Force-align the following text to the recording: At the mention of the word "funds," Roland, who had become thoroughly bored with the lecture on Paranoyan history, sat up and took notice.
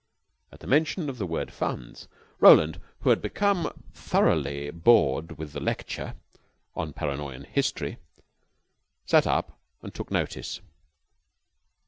At 0.51 0.61
the 0.61 0.65
mention 0.65 1.09
of 1.11 1.19
the 1.19 1.27
word 1.27 1.53
"funds," 1.53 2.07
Roland, 2.39 2.81
who 3.01 3.11
had 3.11 3.21
become 3.21 3.71
thoroughly 3.93 4.71
bored 4.71 5.37
with 5.37 5.53
the 5.53 5.59
lecture 5.59 6.15
on 6.75 6.91
Paranoyan 6.91 7.45
history, 7.45 7.99
sat 9.05 9.27
up 9.27 9.59
and 9.83 9.93
took 9.93 10.09
notice. 10.09 10.59